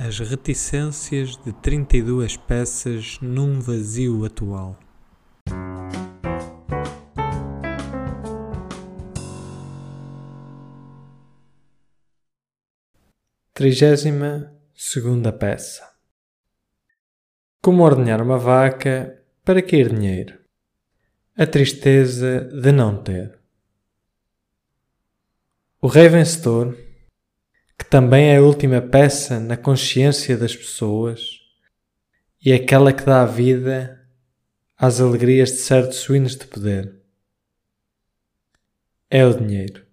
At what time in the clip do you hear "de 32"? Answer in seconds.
1.36-2.36